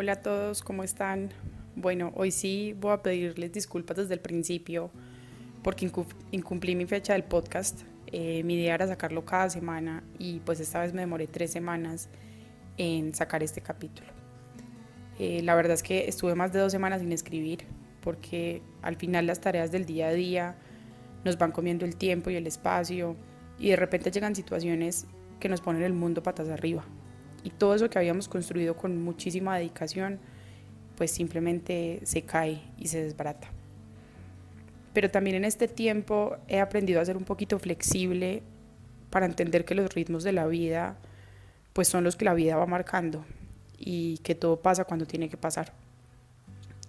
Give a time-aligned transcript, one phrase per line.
[0.00, 1.28] Hola a todos, ¿cómo están?
[1.76, 4.90] Bueno, hoy sí voy a pedirles disculpas desde el principio
[5.62, 5.92] porque
[6.30, 7.82] incumplí mi fecha del podcast.
[8.06, 12.08] Eh, mi idea era sacarlo cada semana y pues esta vez me demoré tres semanas
[12.78, 14.08] en sacar este capítulo.
[15.18, 17.66] Eh, la verdad es que estuve más de dos semanas sin escribir
[18.00, 20.56] porque al final las tareas del día a día
[21.26, 23.16] nos van comiendo el tiempo y el espacio
[23.58, 25.06] y de repente llegan situaciones
[25.40, 26.86] que nos ponen el mundo patas arriba
[27.42, 30.18] y todo eso que habíamos construido con muchísima dedicación,
[30.96, 33.48] pues simplemente se cae y se desbarata.
[34.92, 38.42] Pero también en este tiempo he aprendido a ser un poquito flexible
[39.08, 40.96] para entender que los ritmos de la vida
[41.72, 43.24] pues son los que la vida va marcando
[43.78, 45.72] y que todo pasa cuando tiene que pasar.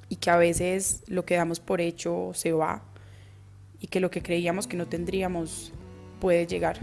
[0.10, 2.84] Y que a veces lo que damos por hecho se va
[3.80, 5.72] y que lo que creíamos que no tendríamos
[6.20, 6.80] puede llegar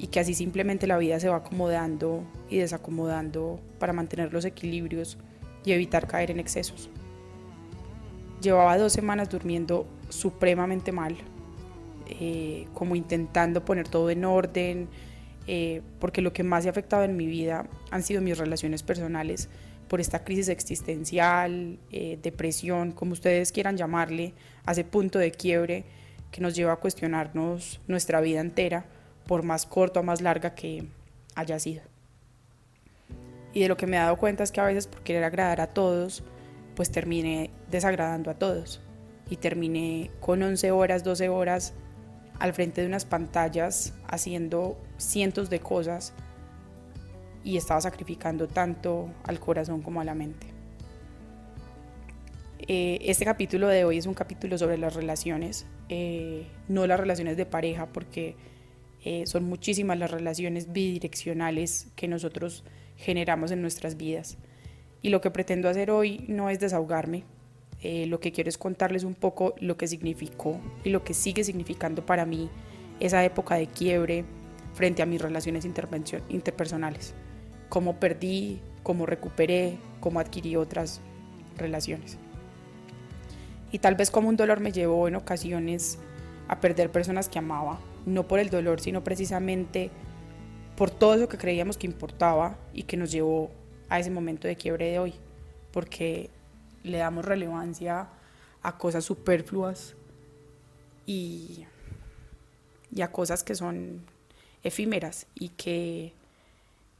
[0.00, 5.18] y que así simplemente la vida se va acomodando y desacomodando para mantener los equilibrios
[5.62, 6.88] y evitar caer en excesos.
[8.40, 11.18] Llevaba dos semanas durmiendo supremamente mal,
[12.08, 14.88] eh, como intentando poner todo en orden,
[15.46, 19.50] eh, porque lo que más ha afectado en mi vida han sido mis relaciones personales
[19.86, 24.32] por esta crisis existencial, eh, depresión, como ustedes quieran llamarle,
[24.64, 25.84] a punto de quiebre
[26.30, 28.86] que nos lleva a cuestionarnos nuestra vida entera
[29.30, 30.88] por más corta o más larga que
[31.36, 31.82] haya sido.
[33.52, 35.60] Y de lo que me he dado cuenta es que a veces por querer agradar
[35.60, 36.24] a todos,
[36.74, 38.80] pues terminé desagradando a todos.
[39.28, 41.74] Y terminé con 11 horas, 12 horas
[42.40, 46.12] al frente de unas pantallas haciendo cientos de cosas
[47.44, 50.48] y estaba sacrificando tanto al corazón como a la mente.
[52.66, 57.36] Eh, este capítulo de hoy es un capítulo sobre las relaciones, eh, no las relaciones
[57.36, 58.34] de pareja, porque
[59.04, 62.64] eh, son muchísimas las relaciones bidireccionales que nosotros
[62.96, 64.36] generamos en nuestras vidas.
[65.02, 67.24] Y lo que pretendo hacer hoy no es desahogarme,
[67.82, 71.44] eh, lo que quiero es contarles un poco lo que significó y lo que sigue
[71.44, 72.50] significando para mí
[73.00, 74.24] esa época de quiebre
[74.74, 77.14] frente a mis relaciones interpersonales.
[77.70, 81.00] Cómo perdí, cómo recuperé, cómo adquirí otras
[81.56, 82.18] relaciones.
[83.72, 85.98] Y tal vez como un dolor me llevó en ocasiones
[86.48, 89.90] a perder personas que amaba no por el dolor, sino precisamente
[90.76, 93.50] por todo eso que creíamos que importaba y que nos llevó
[93.88, 95.14] a ese momento de quiebre de hoy,
[95.72, 96.30] porque
[96.82, 98.08] le damos relevancia
[98.62, 99.94] a cosas superfluas
[101.06, 101.66] y,
[103.02, 104.02] a cosas que son
[104.62, 106.12] efímeras y que,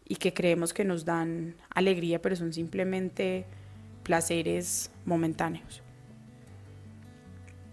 [0.06, 3.46] y que creemos que nos dan alegría, pero son simplemente
[4.02, 5.82] placeres momentáneos.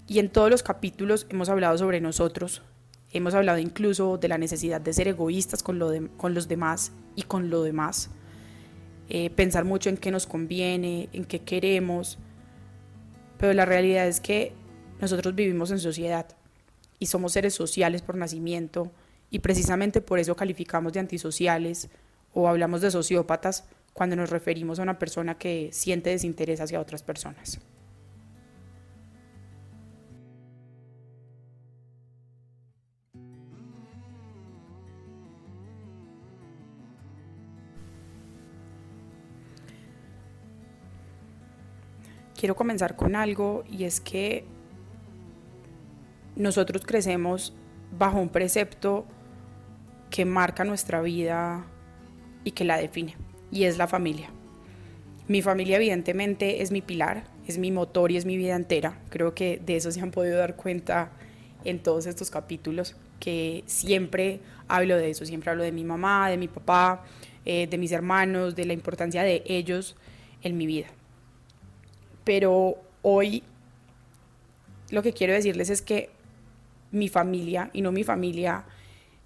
[0.08, 2.62] Y en todos los capítulos hemos hablado sobre nosotros,
[3.13, 7.23] Hemos hablado incluso de la necesidad de ser egoístas con, lo con los demás y
[7.23, 8.09] con lo demás.
[9.09, 12.18] Eh, pensar mucho en qué nos conviene, en qué queremos.
[13.38, 14.53] Pero la realidad es que
[15.00, 16.28] nosotros vivimos en sociedad
[17.00, 18.91] y somos seres sociales por nacimiento
[19.29, 21.89] y precisamente por eso calificamos de antisociales
[22.34, 27.03] o hablamos de sociópatas cuando nos referimos a una persona que siente desinterés hacia otras
[27.03, 27.59] personas.
[42.38, 44.46] Quiero comenzar con algo y es que
[46.36, 47.53] nosotros crecemos
[47.98, 49.06] bajo un precepto
[50.09, 51.66] que marca nuestra vida
[52.44, 53.16] y que la define,
[53.52, 54.30] y es la familia.
[55.28, 59.02] Mi familia evidentemente es mi pilar, es mi motor y es mi vida entera.
[59.09, 61.12] Creo que de eso se han podido dar cuenta
[61.66, 66.38] en todos estos capítulos, que siempre hablo de eso, siempre hablo de mi mamá, de
[66.38, 67.04] mi papá,
[67.46, 69.98] eh, de mis hermanos, de la importancia de ellos
[70.44, 70.88] en mi vida
[72.28, 73.42] pero hoy
[74.90, 76.10] lo que quiero decirles es que
[76.92, 78.66] mi familia, y no mi familia,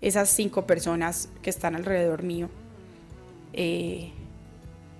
[0.02, 2.48] esas cinco personas que están alrededor mío,
[3.54, 4.12] eh,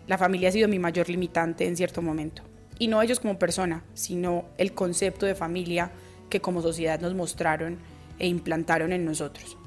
[0.08, 2.42] la familia ha sido mi mayor limitante en cierto momento.
[2.80, 5.92] Y no ellos como persona, sino el concepto de familia
[6.32, 7.78] que como sociedad nos mostraron
[8.18, 9.58] e implantaron en nosotros.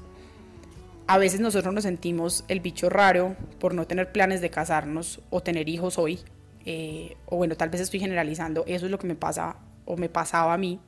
[1.07, 5.41] A veces nosotros nos sentimos el bicho raro por no tener planes de casarnos o
[5.41, 6.19] tener hijos hoy,
[6.65, 10.09] eh, o bueno, tal vez estoy generalizando, eso es lo que me pasa o me
[10.09, 10.79] pasaba a mí,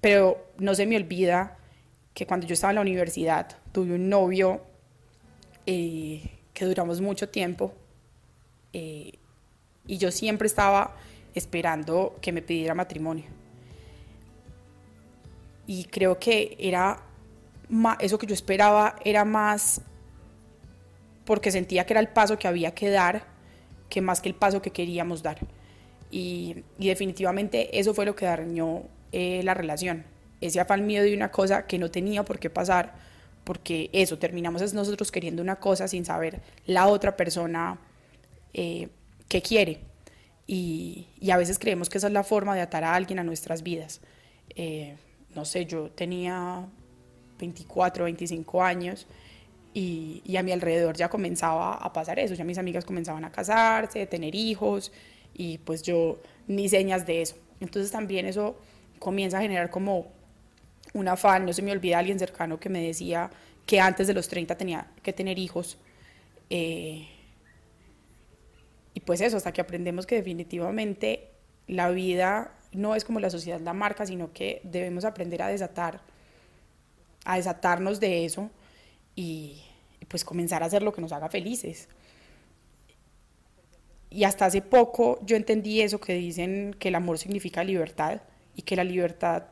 [0.00, 1.56] pero no se me olvida
[2.14, 4.62] que cuando yo estaba en la universidad tuve un novio
[5.66, 7.74] eh, que duramos mucho tiempo
[8.72, 9.12] eh,
[9.86, 10.96] y yo siempre estaba
[11.34, 13.24] esperando que me pidiera matrimonio.
[15.66, 17.00] Y creo que era
[18.00, 19.80] eso que yo esperaba era más
[21.24, 23.31] porque sentía que era el paso que había que dar
[23.92, 25.38] que más que el paso que queríamos dar.
[26.10, 30.04] Y, definitivamente eso fue lo que dañó eh, la relación.
[30.40, 32.94] Ese afán mío de una cosa que no tenía por qué pasar,
[33.44, 37.78] porque eso, terminamos nosotros queriendo una cosa sin saber la otra persona
[38.54, 38.88] eh,
[39.28, 39.80] qué quiere.
[40.46, 43.62] Y, a veces creemos que esa es la forma de atar a alguien a nuestras
[43.62, 44.00] vidas.
[44.56, 44.96] Eh,
[45.34, 46.66] no sé, yo tenía
[47.38, 49.06] 24, 25 años
[49.74, 53.32] y, y, a mi alrededor ya comenzaba a pasar eso, ya mis amigas comenzaban a
[53.32, 54.92] casarse, a tener hijos
[55.34, 57.36] y pues yo ni señas de eso.
[57.60, 58.56] Entonces también eso
[58.98, 60.12] comienza a generar como
[60.94, 63.30] un afán, no se me olvida alguien cercano que me decía
[63.66, 65.78] que antes de los 30 tenía que tener hijos.
[66.50, 67.08] Eh,
[68.94, 71.30] y pues eso, hasta que aprendemos que definitivamente
[71.66, 76.00] la vida no es como la sociedad la marca, sino que debemos aprender a desatar,
[77.24, 78.50] a desatarnos de eso
[79.14, 79.62] y,
[80.08, 81.88] pues comenzar a hacer lo que nos haga felices.
[84.10, 88.20] Y hasta hace poco yo entendí eso que dicen que el amor significa libertad
[88.54, 89.44] y que la libertad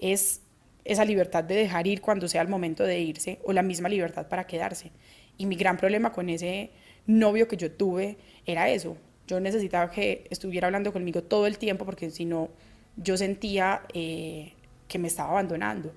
[0.00, 0.40] es
[0.84, 4.28] esa libertad de dejar ir cuando sea el momento de irse o la misma libertad
[4.28, 4.90] para quedarse.
[5.36, 6.70] Y mi gran problema con ese
[7.06, 8.96] novio que yo tuve era eso.
[9.26, 12.48] Yo necesitaba que estuviera hablando conmigo todo el tiempo porque si no,
[12.96, 14.52] yo sentía eh,
[14.88, 15.92] que me estaba abandonando.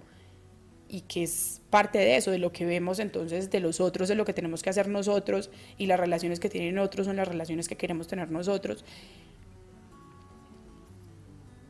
[0.90, 4.16] Y que es parte de eso, de lo que vemos entonces de los otros, de
[4.16, 7.68] lo que tenemos que hacer nosotros y las relaciones que tienen otros son las relaciones
[7.68, 8.84] que queremos tener nosotros.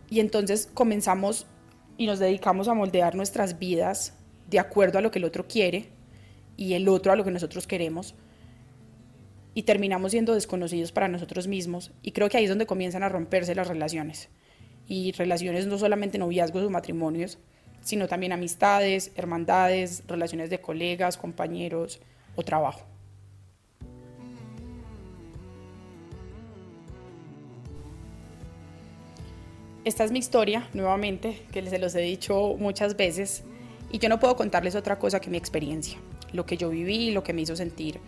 [0.10, 1.46] Y entonces comenzamos
[1.98, 4.14] y nos dedicamos a moldear nuestras vidas
[4.50, 5.90] de acuerdo a lo que el otro quiere
[6.58, 8.16] y el otro a lo que nosotros queremos
[9.54, 13.10] y terminamos siendo desconocidos para nosotros mismos y creo que ahí es donde comienzan a
[13.10, 14.30] romperse las relaciones
[14.88, 17.38] y relaciones no solamente noviazgos o matrimonios
[17.82, 22.00] sino también amistades, hermandades, relaciones de colegas, compañeros
[22.36, 22.82] o trabajo.
[29.86, 33.44] Esta es mi historia, nuevamente, que se los he dicho muchas veces,
[33.92, 35.98] y yo no puedo contarles otra cosa que mi experiencia,
[36.34, 38.00] lo que yo viví, lo que me hizo sentir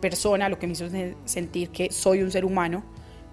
[0.00, 0.88] persona, lo que me hizo
[1.24, 2.84] sentir que soy un ser humano,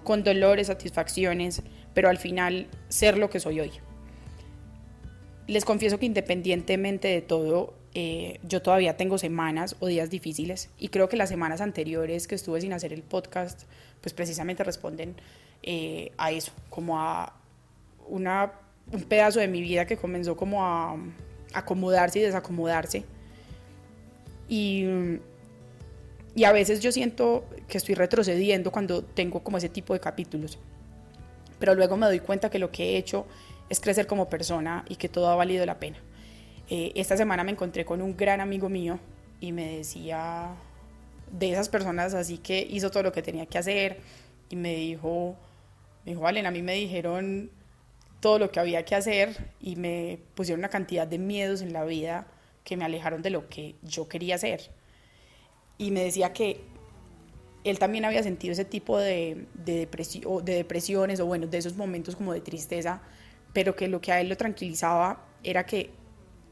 [0.02, 1.62] con dolores, satisfacciones,
[1.94, 3.72] pero al final ser lo que soy hoy.
[5.46, 10.88] Les confieso que independientemente de todo, eh, yo todavía tengo semanas o días difíciles y
[10.88, 13.64] creo que las semanas anteriores que estuve sin hacer el podcast,
[14.00, 15.14] pues precisamente responden
[15.62, 17.34] eh, a eso, como a
[18.08, 18.52] una,
[18.90, 20.96] un pedazo de mi vida que comenzó como a
[21.52, 23.04] acomodarse y desacomodarse.
[24.48, 24.86] Y,
[26.34, 30.58] y a veces yo siento que estoy retrocediendo cuando tengo como ese tipo de capítulos.
[31.58, 33.26] Pero luego me doy cuenta que lo que he hecho
[33.68, 35.98] es crecer como persona y que todo ha valido la pena.
[36.68, 38.98] Eh, esta semana me encontré con un gran amigo mío
[39.40, 40.54] y me decía
[41.30, 43.98] de esas personas así que hizo todo lo que tenía que hacer
[44.48, 45.36] y me dijo,
[46.04, 47.50] me dijo, Valen, a mí me dijeron
[48.20, 51.84] todo lo que había que hacer y me pusieron una cantidad de miedos en la
[51.84, 52.26] vida
[52.64, 54.70] que me alejaron de lo que yo quería hacer.
[55.76, 56.60] Y me decía que
[57.64, 62.16] él también había sentido ese tipo de, de, de depresiones o bueno, de esos momentos
[62.16, 63.02] como de tristeza,
[63.54, 65.90] pero que lo que a él lo tranquilizaba era que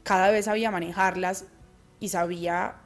[0.01, 1.45] cada vez sabía manejarlas
[1.99, 2.77] y sabía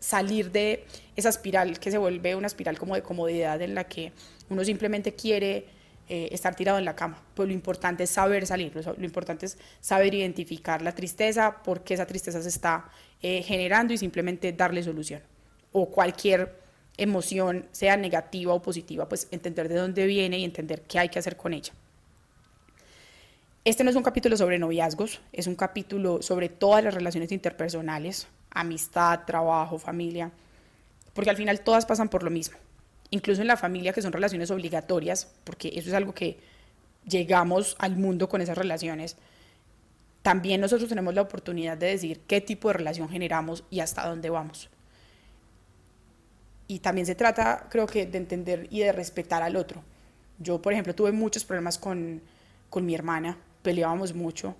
[0.00, 0.84] salir de
[1.14, 4.12] esa espiral que se vuelve una espiral como de comodidad en la que
[4.48, 5.66] uno simplemente quiere
[6.08, 7.22] eh, estar tirado en la cama.
[7.34, 11.94] Pues lo importante es saber salir, lo, importante es saber identificar la tristeza, por qué
[11.94, 12.90] esa tristeza se está
[13.20, 15.22] eh, generando y simplemente darle solución.
[15.72, 16.56] O cualquier
[16.96, 21.18] emoción, sea negativa o positiva, pues entender de dónde viene y entender qué hay que
[21.18, 21.72] hacer con ella.
[23.68, 28.26] Este no es un capítulo sobre noviazgos, es un capítulo sobre todas las relaciones interpersonales,
[28.48, 30.30] amistad, trabajo, familia,
[31.12, 32.56] porque al final todas pasan por lo mismo
[33.10, 36.38] incluso en la familia, que son relaciones obligatorias, porque eso es algo que
[37.06, 39.16] llegamos al mundo con esas relaciones,
[40.22, 44.30] también nosotros tenemos la oportunidad de decir qué tipo de relación generamos y hasta dónde
[44.30, 44.70] vamos.
[46.68, 49.82] Y también se trata, creo que, de entender y de respetar al otro.
[50.38, 52.22] Yo, por ejemplo, tuve muchos problemas con,
[52.70, 54.56] con mi hermana, peleábamos mucho,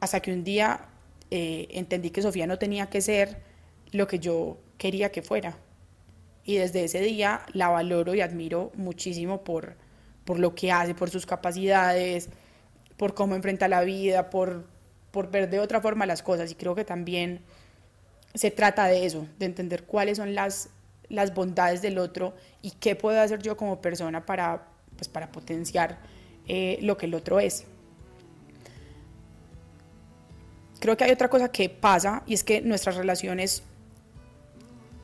[0.00, 0.88] hasta que un día
[1.30, 3.42] eh, entendí que Sofía no tenía que ser
[3.92, 5.56] lo que yo quería que fuera
[6.44, 9.76] y desde ese día la valoro y admiro muchísimo por,
[10.24, 12.28] por lo que hace, por sus capacidades,
[12.96, 14.66] por cómo enfrenta la vida, por,
[15.10, 16.50] por ver de otra forma las cosas.
[16.50, 17.40] Y creo que también
[18.34, 20.70] se trata de eso, de entender cuáles son las,
[21.08, 25.98] las bondades del otro y qué puedo hacer yo como persona para, pues, para potenciar
[26.48, 27.64] eh, lo que el otro es.
[30.80, 33.62] Creo que hay otra cosa que pasa y es que nuestras relaciones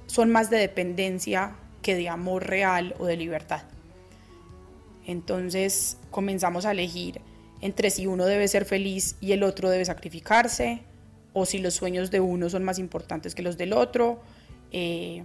[0.07, 3.62] son más de dependencia que de amor real o de libertad.
[5.07, 7.21] Entonces comenzamos a elegir
[7.61, 10.83] entre si uno debe ser feliz y el otro debe sacrificarse,
[11.33, 14.21] o si los sueños de uno son más importantes que los del otro,
[14.73, 15.25] eh,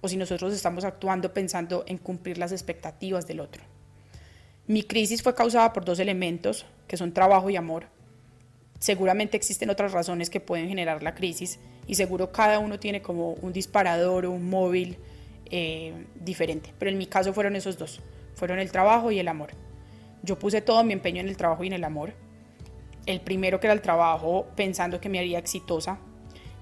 [0.00, 3.62] o si nosotros estamos actuando pensando en cumplir las expectativas del otro.
[4.66, 7.86] Mi crisis fue causada por dos elementos, que son trabajo y amor.
[8.78, 13.32] Seguramente existen otras razones que pueden generar la crisis y seguro cada uno tiene como
[13.34, 14.98] un disparador o un móvil
[15.50, 18.00] eh, diferente, pero en mi caso fueron esos dos,
[18.34, 19.50] fueron el trabajo y el amor.
[20.22, 22.14] Yo puse todo mi empeño en el trabajo y en el amor.
[23.06, 25.98] El primero que era el trabajo pensando que me haría exitosa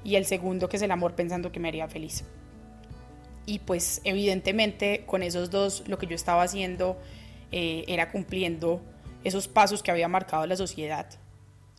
[0.03, 2.25] y el segundo que es el amor pensando que me haría feliz.
[3.45, 6.99] Y pues evidentemente con esos dos lo que yo estaba haciendo
[7.53, 8.81] eh, era cumpliendo
[9.25, 11.07] esos pasos que había marcado la sociedad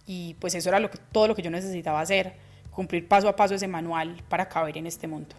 [0.05, 2.33] y pues eso era lo que, todo lo que yo necesitaba hacer,
[2.71, 5.35] cumplir paso a paso ese manual para caber en este mundo.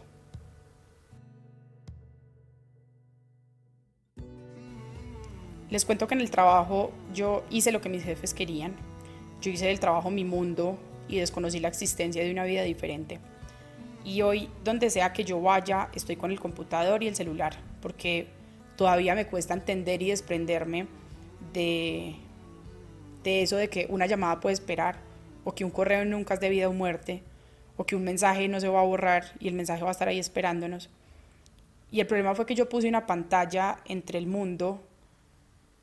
[5.71, 8.75] Les cuento que en el trabajo yo hice lo que mis jefes querían,
[9.41, 13.19] yo hice del trabajo mi mundo y desconocí la existencia de una vida diferente.
[14.05, 18.29] Y hoy, donde sea que yo vaya, estoy con el computador y el celular, porque
[18.83, 20.89] todavía me cuesta entender y desprenderme
[21.53, 22.17] de
[23.23, 24.97] de eso de que una llamada puede esperar,
[25.45, 27.23] o que un correo nunca es de vida o muerte,
[27.77, 30.09] o que un mensaje no se va a borrar y el mensaje va a estar
[30.09, 30.91] ahí esperándonos.
[31.93, 34.83] Y el problema fue que yo puse una pantalla entre el mundo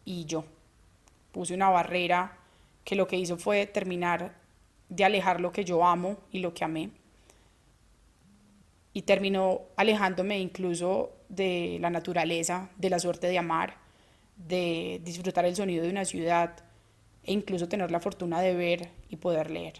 [0.03, 0.43] y yo.
[1.31, 2.37] Puse una barrera
[2.83, 4.33] que lo que hizo fue terminar
[4.89, 6.89] de alejar lo que yo amo y lo que amé.
[8.91, 13.77] Y terminó alejándome incluso de la naturaleza, de la suerte de amar,
[14.35, 16.63] de disfrutar el sonido de una ciudad,
[17.23, 19.75] e incluso tener la fortuna de ver y poder leer.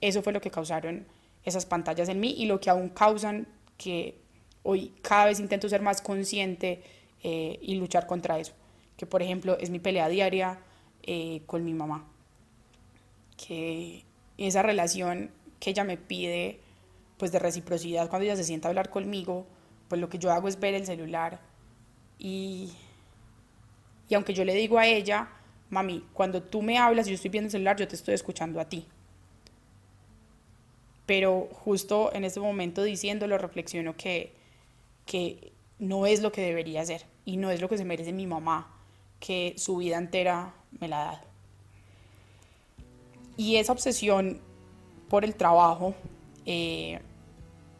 [0.00, 1.06] Eso fue lo que causaron
[1.44, 4.18] esas pantallas en mí y lo que aún causan que
[4.62, 6.82] hoy cada vez intento ser más consciente
[7.22, 8.52] eh, y luchar contra eso.
[8.96, 10.58] Que por ejemplo es mi pelea diaria
[11.02, 12.06] eh, con mi mamá.
[13.36, 14.04] Que
[14.38, 15.30] esa relación
[15.60, 16.60] que ella me pide
[17.16, 19.46] pues de reciprocidad cuando ella se sienta a hablar conmigo,
[19.88, 21.40] pues lo que yo hago es ver el celular
[22.18, 22.72] y,
[24.08, 25.28] y aunque yo le digo a ella,
[25.70, 28.60] mami, cuando tú me hablas y yo estoy viendo el celular, yo te estoy escuchando
[28.60, 28.86] a ti.
[31.04, 34.32] Pero justo en este momento diciéndolo, reflexiono que,
[35.04, 38.26] que no es lo que debería ser y no es lo que se merece mi
[38.26, 38.74] mamá,
[39.20, 41.26] que su vida entera me la ha dado.
[43.36, 44.40] Y esa obsesión
[45.08, 45.94] por el trabajo
[46.44, 47.00] eh,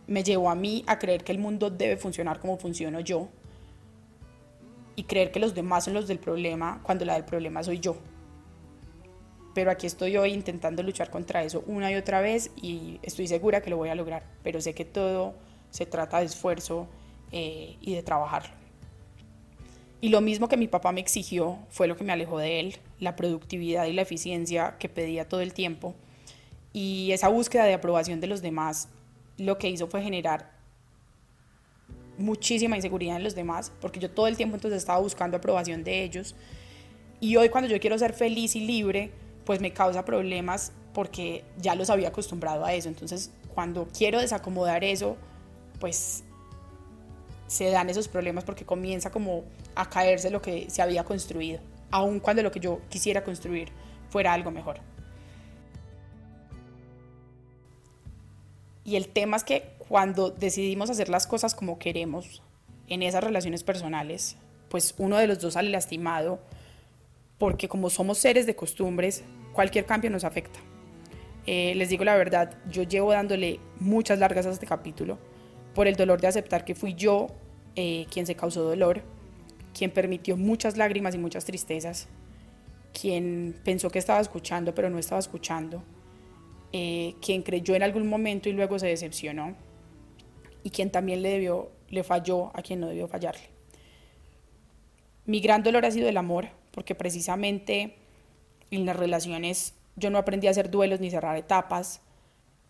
[0.06, 3.28] me llevó a mí a creer que el mundo debe funcionar como funciono yo
[4.94, 7.96] y creer que los demás son los del problema cuando la del problema soy yo.
[9.54, 13.62] Pero aquí estoy hoy intentando luchar contra eso una y otra vez y estoy segura
[13.62, 15.34] que lo voy a lograr, pero sé que todo
[15.70, 16.88] se trata de esfuerzo
[17.32, 18.54] eh, y de trabajarlo.
[20.00, 22.76] Y lo mismo que mi papá me exigió fue lo que me alejó de él,
[23.00, 25.94] la productividad y la eficiencia que pedía todo el tiempo.
[26.72, 28.90] Y esa búsqueda de aprobación de los demás
[29.38, 30.50] lo que hizo fue generar
[32.18, 36.02] muchísima inseguridad en los demás, porque yo todo el tiempo entonces estaba buscando aprobación de
[36.02, 36.34] ellos.
[37.20, 39.10] Y hoy cuando yo quiero ser feliz y libre,
[39.44, 42.88] pues me causa problemas porque ya los había acostumbrado a eso.
[42.88, 45.16] Entonces cuando quiero desacomodar eso,
[45.80, 46.24] pues
[47.46, 52.18] se dan esos problemas porque comienza como a caerse lo que se había construido, aun
[52.18, 53.68] cuando lo que yo quisiera construir
[54.10, 54.80] fuera algo mejor.
[58.86, 62.40] Y el tema es que cuando decidimos hacer las cosas como queremos
[62.86, 64.36] en esas relaciones personales,
[64.68, 66.38] pues uno de los dos sale lastimado
[67.36, 70.60] porque como somos seres de costumbres, cualquier cambio nos afecta.
[71.46, 75.18] Eh, les digo la verdad, yo llevo dándole muchas largas a este capítulo
[75.74, 77.26] por el dolor de aceptar que fui yo
[77.74, 79.02] eh, quien se causó dolor,
[79.76, 82.06] quien permitió muchas lágrimas y muchas tristezas,
[82.98, 85.82] quien pensó que estaba escuchando pero no estaba escuchando,
[86.78, 89.54] eh, quien creyó en algún momento y luego se decepcionó
[90.62, 93.48] y quien también le, debió, le falló a quien no debió fallarle.
[95.24, 97.96] Mi gran dolor ha sido el amor, porque precisamente
[98.70, 102.02] en las relaciones yo no aprendí a hacer duelos ni cerrar etapas,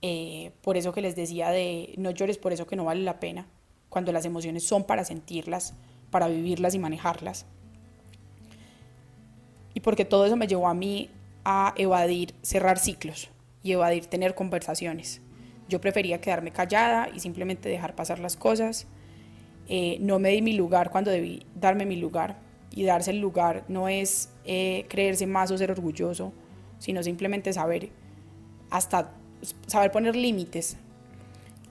[0.03, 3.19] eh, por eso que les decía de no llores por eso que no vale la
[3.19, 3.49] pena,
[3.89, 5.75] cuando las emociones son para sentirlas,
[6.13, 7.45] para vivirlas y manejarlas.
[9.75, 11.11] Y porque todo eso me llevó a mí
[11.45, 13.31] a evadir cerrar ciclos
[13.67, 15.21] y evadir tener conversaciones.
[15.69, 18.87] Yo prefería quedarme callada y simplemente dejar pasar las cosas.
[19.69, 22.39] Eh, no me di mi lugar cuando debí darme mi lugar.
[22.71, 26.33] Y darse el lugar no es eh, creerse más o ser orgulloso,
[26.79, 27.91] sino simplemente saber
[28.71, 29.15] hasta
[29.67, 30.77] saber poner límites.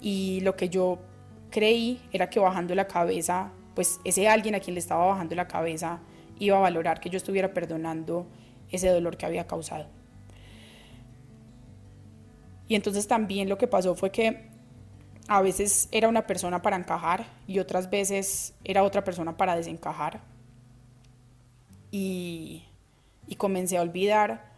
[0.01, 0.99] Y lo que yo
[1.49, 5.47] creí era que bajando la cabeza pues ese alguien a quien le estaba bajando la
[5.47, 5.99] cabeza
[6.39, 8.25] iba a valorar que yo estuviera perdonando
[8.71, 9.87] ese dolor que había causado.
[12.67, 14.49] Y entonces también lo que pasó fue que
[15.27, 20.21] a veces era una persona para encajar y otras veces era otra persona para desencajar.
[21.91, 22.63] Y,
[23.27, 24.53] y comencé a olvidar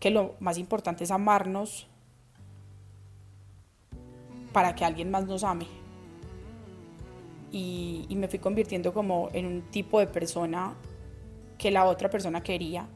[0.00, 1.86] que lo más importante es amarnos
[4.52, 5.66] para que alguien más nos ame.
[7.52, 10.74] Y, y, me fui convirtiendo como en un tipo de persona
[11.58, 12.86] que la otra persona quería,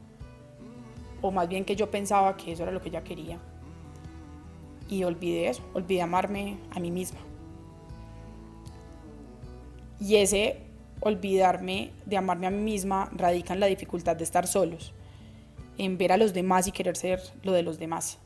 [1.21, 3.37] o más bien que yo pensaba que eso era lo que ella quería
[4.89, 7.19] y olvidé eso, olvidé amarme a mí misma.
[9.99, 10.61] Y ese
[10.99, 14.93] olvidarme de amarme a mí misma radica en la dificultad de estar solos,
[15.77, 18.19] en ver a los demás y querer ser lo de los demás,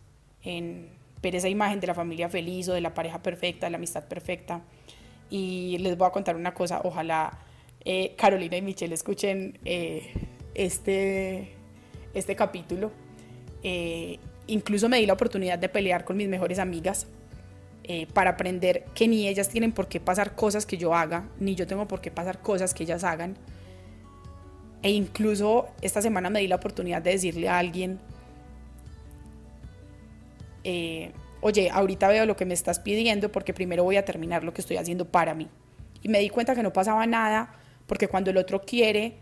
[0.43, 0.89] en
[1.21, 4.07] ver esa imagen de la familia feliz o de la pareja perfecta, de la amistad
[4.07, 4.61] perfecta.
[5.29, 7.39] Y les voy a contar una cosa, ojalá
[7.85, 10.11] eh, Carolina y Michelle escuchen eh,
[10.53, 11.53] este,
[12.13, 12.91] este capítulo.
[13.63, 17.07] Eh, incluso me di la oportunidad de pelear con mis mejores amigas
[17.83, 21.55] eh, para aprender que ni ellas tienen por qué pasar cosas que yo haga, ni
[21.55, 23.35] yo tengo por qué pasar cosas que ellas hagan.
[24.81, 27.99] E incluso esta semana me di la oportunidad de decirle a alguien,
[30.63, 34.53] eh, oye, ahorita veo lo que me estás pidiendo porque primero voy a terminar lo
[34.53, 35.47] que estoy haciendo para mí.
[36.01, 37.55] Y me di cuenta que no pasaba nada
[37.87, 39.17] porque cuando el otro quiere,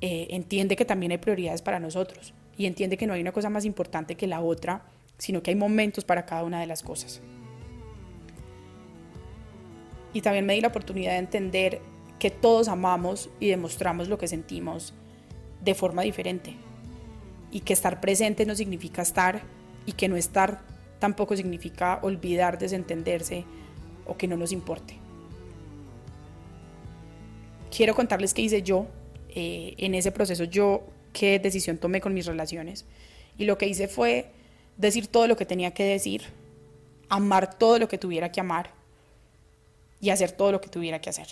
[0.00, 3.48] eh, entiende que también hay prioridades para nosotros y entiende que no hay una cosa
[3.48, 4.82] más importante que la otra,
[5.16, 7.22] sino que hay momentos para cada una de las cosas.
[10.12, 11.80] Y también me di la oportunidad de entender
[12.18, 14.92] que todos amamos y demostramos lo que sentimos
[15.62, 16.56] de forma diferente.
[17.52, 19.40] Y que estar presente no significa estar
[19.86, 20.60] y que no estar
[20.98, 23.44] tampoco significa olvidar, desentenderse
[24.04, 24.94] o que no nos importe.
[27.74, 28.86] Quiero contarles qué hice yo
[29.28, 30.42] eh, en ese proceso.
[30.42, 30.82] Yo
[31.18, 32.84] qué decisión tomé con mis relaciones.
[33.36, 34.30] Y lo que hice fue
[34.76, 36.22] decir todo lo que tenía que decir,
[37.08, 38.70] amar todo lo que tuviera que amar
[40.00, 41.26] y hacer todo lo que tuviera que hacer.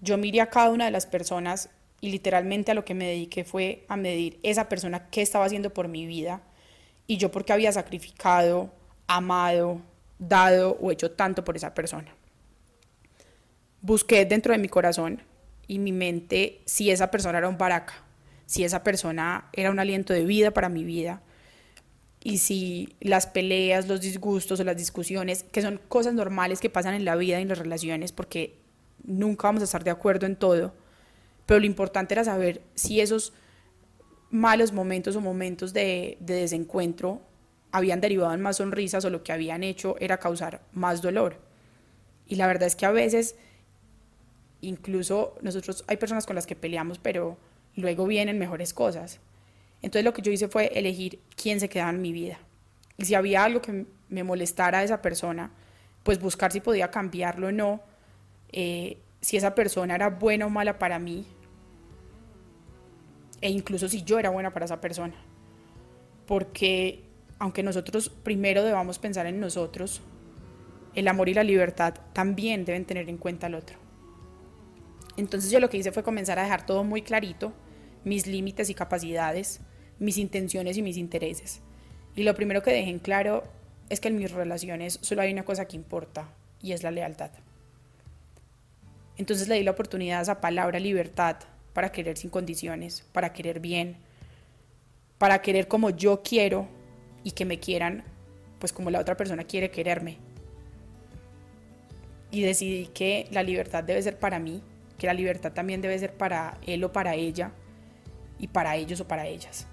[0.00, 3.44] Yo miré a cada una de las personas y literalmente a lo que me dediqué
[3.44, 6.42] fue a medir esa persona qué estaba haciendo por mi vida
[7.06, 8.70] y yo porque había sacrificado,
[9.06, 9.80] amado,
[10.18, 12.12] dado o hecho tanto por esa persona.
[13.80, 15.22] Busqué dentro de mi corazón
[15.68, 18.07] y mi mente si esa persona era un baraca,
[18.48, 21.20] si esa persona era un aliento de vida para mi vida
[22.24, 26.94] y si las peleas, los disgustos o las discusiones, que son cosas normales que pasan
[26.94, 28.56] en la vida y en las relaciones, porque
[29.04, 30.72] nunca vamos a estar de acuerdo en todo,
[31.44, 33.34] pero lo importante era saber si esos
[34.30, 37.20] malos momentos o momentos de, de desencuentro
[37.70, 41.36] habían derivado en más sonrisas o lo que habían hecho era causar más dolor.
[42.26, 43.36] Y la verdad es que a veces,
[44.62, 47.36] incluso nosotros hay personas con las que peleamos, pero
[47.78, 49.20] luego vienen mejores cosas.
[49.82, 52.38] Entonces lo que yo hice fue elegir quién se quedaba en mi vida.
[52.96, 55.52] Y si había algo que me molestara a esa persona,
[56.02, 57.80] pues buscar si podía cambiarlo o no,
[58.50, 61.26] eh, si esa persona era buena o mala para mí,
[63.40, 65.14] e incluso si yo era buena para esa persona.
[66.26, 67.04] Porque
[67.38, 70.02] aunque nosotros primero debamos pensar en nosotros,
[70.94, 73.76] el amor y la libertad también deben tener en cuenta al otro.
[75.16, 77.52] Entonces yo lo que hice fue comenzar a dejar todo muy clarito
[78.04, 79.60] mis límites y capacidades,
[79.98, 81.60] mis intenciones y mis intereses.
[82.14, 83.44] Y lo primero que dejé en claro
[83.88, 86.28] es que en mis relaciones solo hay una cosa que importa
[86.60, 87.30] y es la lealtad.
[89.16, 91.36] Entonces le di la oportunidad a esa palabra libertad
[91.72, 93.96] para querer sin condiciones, para querer bien,
[95.18, 96.68] para querer como yo quiero
[97.24, 98.04] y que me quieran
[98.58, 100.18] pues como la otra persona quiere quererme.
[102.30, 104.62] Y decidí que la libertad debe ser para mí,
[104.98, 107.52] que la libertad también debe ser para él o para ella,
[108.38, 109.66] y para ellos o para ellas.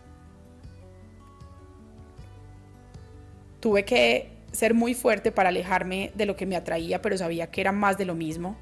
[3.60, 7.62] Tuve que ser muy fuerte para alejarme de lo que me atraía, pero sabía que
[7.62, 8.56] era más de lo mismo,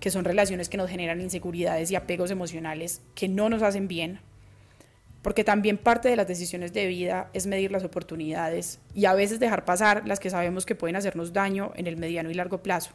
[0.00, 4.20] que son relaciones que nos generan inseguridades y apegos emocionales que no nos hacen bien,
[5.22, 9.38] porque también parte de las decisiones de vida es medir las oportunidades y a veces
[9.38, 12.90] dejar pasar las que sabemos que pueden hacernos daño en el mediano y largo plazo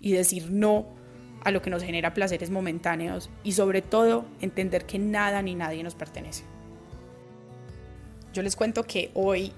[0.00, 0.99] y decir no
[1.42, 5.82] a lo que nos genera placeres momentáneos y sobre todo entender que nada ni nadie
[5.82, 6.44] nos pertenece.
[8.32, 9.52] Yo les cuento que hoy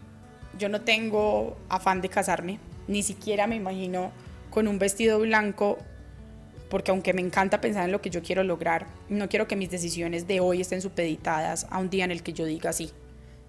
[0.58, 4.12] yo no tengo afán de casarme, ni siquiera me imagino
[4.50, 5.78] con un vestido blanco,
[6.68, 9.70] porque aunque me encanta pensar en lo que yo quiero lograr, no quiero que mis
[9.70, 12.90] decisiones de hoy estén supeditadas a un día en el que yo diga sí.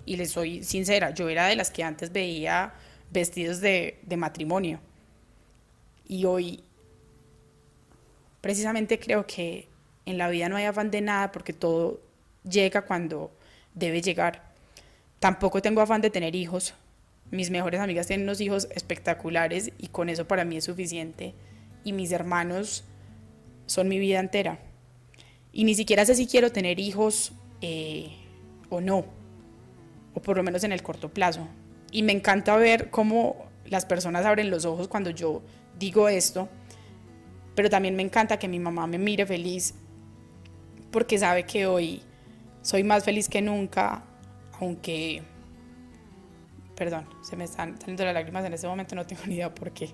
[0.05, 2.73] Y les soy sincera, yo era de las que antes veía
[3.11, 4.79] vestidos de, de matrimonio.
[6.05, 6.63] Y hoy
[8.43, 9.69] precisamente creo que
[10.05, 12.01] en la vida no hay afán de nada porque todo
[12.43, 13.31] llega cuando
[13.73, 14.51] debe llegar.
[15.19, 16.73] Tampoco tengo afán de tener hijos.
[17.31, 21.33] Mis mejores amigas tienen unos hijos espectaculares y con eso para mí es suficiente.
[21.85, 22.83] Y mis hermanos
[23.65, 24.59] son mi vida entera.
[25.53, 28.11] Y ni siquiera sé si quiero tener hijos eh,
[28.69, 29.05] o no,
[30.15, 31.47] o por lo menos en el corto plazo.
[31.93, 35.41] Y me encanta ver cómo las personas abren los ojos cuando yo
[35.79, 36.49] digo esto,
[37.55, 39.73] pero también me encanta que mi mamá me mire feliz
[40.91, 42.01] porque sabe que hoy
[42.61, 44.03] soy más feliz que nunca,
[44.59, 45.21] aunque,
[46.75, 49.71] perdón, se me están saliendo las lágrimas en este momento, no tengo ni idea por
[49.71, 49.89] qué.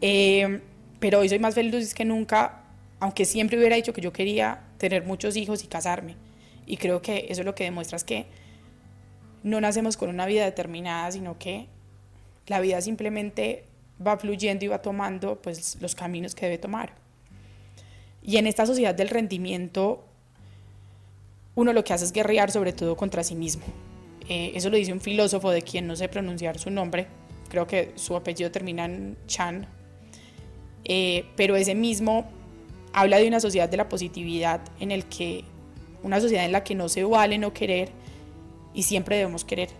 [0.00, 0.60] Eh,
[1.00, 2.62] pero hoy soy más feliz que nunca,
[3.00, 6.16] aunque siempre hubiera dicho que yo quería tener muchos hijos y casarme.
[6.66, 8.26] Y creo que eso es lo que demuestra es que
[9.42, 11.66] no nacemos con una vida determinada, sino que
[12.46, 13.64] la vida simplemente
[14.04, 16.94] va fluyendo y va tomando pues, los caminos que debe tomar.
[18.22, 20.04] Y en esta sociedad del rendimiento,
[21.54, 23.64] uno lo que hace es guerrear sobre todo contra sí mismo.
[24.28, 27.08] Eh, eso lo dice un filósofo de quien no sé pronunciar su nombre,
[27.48, 29.66] creo que su apellido termina en Chan,
[30.84, 32.30] eh, pero ese mismo
[32.92, 35.44] habla de una sociedad de la positividad en el que
[36.02, 37.90] una sociedad en la que no se vale no querer
[38.72, 39.70] y siempre debemos querer.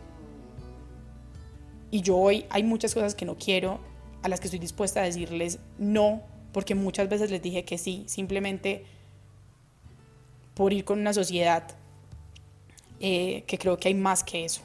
[1.90, 3.80] Y yo hoy hay muchas cosas que no quiero,
[4.22, 8.04] a las que estoy dispuesta a decirles no, porque muchas veces les dije que sí,
[8.06, 8.84] simplemente
[10.54, 11.64] por ir con una sociedad
[13.00, 14.60] eh, que creo que hay más que eso.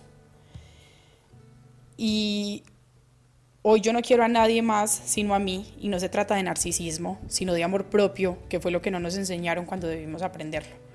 [1.98, 2.64] Y
[3.62, 6.44] hoy yo no quiero a nadie más sino a mí, y no se trata de
[6.44, 10.86] narcisismo, sino de amor propio, que fue lo que no nos enseñaron cuando debimos aprenderlo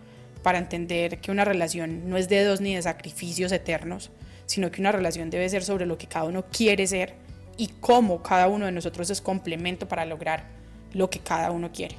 [0.43, 4.11] para entender que una relación no es de dos ni de sacrificios eternos,
[4.47, 7.15] sino que una relación debe ser sobre lo que cada uno quiere ser
[7.57, 10.45] y cómo cada uno de nosotros es complemento para lograr
[10.93, 11.97] lo que cada uno quiere.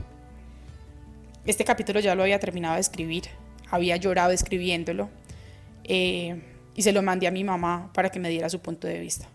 [1.46, 3.24] Este capítulo ya lo había terminado de escribir,
[3.70, 5.10] había llorado escribiéndolo
[5.84, 6.42] eh,
[6.76, 9.28] y se lo mandé a mi mamá para que me diera su punto de vista.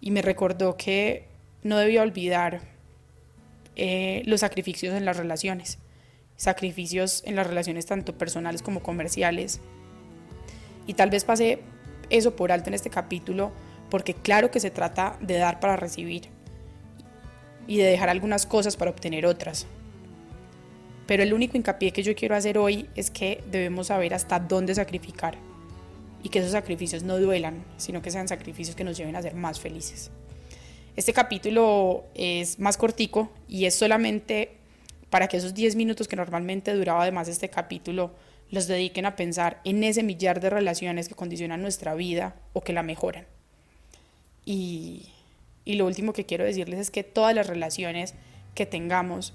[0.00, 1.28] Y me recordó que
[1.62, 2.60] no debía olvidar
[3.76, 5.78] eh, los sacrificios en las relaciones
[6.36, 9.60] sacrificios en las relaciones tanto personales como comerciales.
[10.86, 11.60] Y tal vez pase
[12.10, 13.52] eso por alto en este capítulo,
[13.94, 16.22] porque claro que se trata de dar para recibir
[17.68, 19.68] y de dejar algunas cosas para obtener otras.
[21.06, 24.74] Pero el único hincapié que yo quiero hacer hoy es que debemos saber hasta dónde
[24.74, 25.38] sacrificar
[26.24, 29.36] y que esos sacrificios no duelan, sino que sean sacrificios que nos lleven a ser
[29.36, 30.10] más felices.
[30.96, 34.56] Este capítulo es más cortico y es solamente
[35.08, 38.10] para que esos 10 minutos que normalmente duraba además este capítulo
[38.50, 42.72] los dediquen a pensar en ese millar de relaciones que condicionan nuestra vida o que
[42.72, 43.32] la mejoran.
[44.44, 45.10] Y,
[45.64, 48.14] y lo último que quiero decirles es que todas las relaciones
[48.54, 49.34] que tengamos,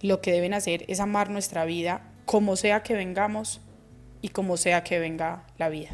[0.00, 3.60] lo que deben hacer es amar nuestra vida como sea que vengamos
[4.20, 5.90] y como sea que venga la vida.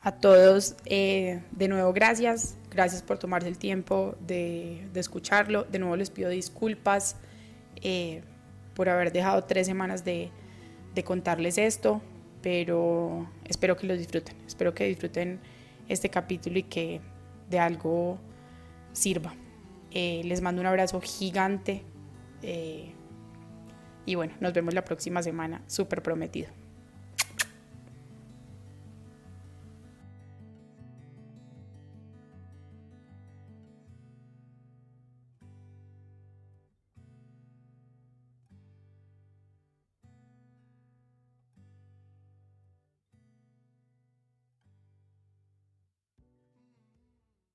[0.00, 2.56] A todos, eh, de nuevo, gracias.
[2.70, 5.64] Gracias por tomarse el tiempo de, de escucharlo.
[5.64, 7.16] De nuevo les pido disculpas
[7.82, 8.22] eh,
[8.74, 10.30] por haber dejado tres semanas de,
[11.04, 12.00] contarles esto,
[12.42, 15.40] pero espero que lo disfruten, espero que disfruten
[15.88, 17.00] este capítulo y que
[17.48, 18.18] de algo
[18.92, 19.34] sirva.
[19.90, 21.82] Eh, les mando un abrazo gigante
[22.42, 22.92] eh,
[24.04, 26.48] y bueno, nos vemos la próxima semana, súper prometido.